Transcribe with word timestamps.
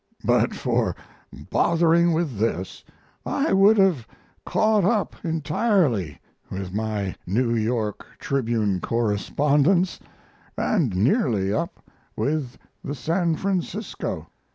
But 0.23 0.55
for 0.55 0.95
bothering 1.31 2.11
with 2.13 2.39
this 2.39 2.83
I 3.23 3.53
would 3.53 3.77
have 3.77 4.07
caught 4.47 4.83
up 4.83 5.13
entirely 5.23 6.19
with 6.49 6.73
my 6.73 7.13
New 7.27 7.53
York 7.53 8.03
Tribune 8.17 8.79
correspondence 8.81 9.99
and 10.57 10.95
nearly 10.95 11.53
up 11.53 11.87
with 12.17 12.57
the 12.83 12.95
San 12.95 13.35
Francisco. 13.35 14.25